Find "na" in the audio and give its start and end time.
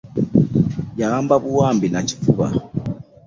1.89-2.01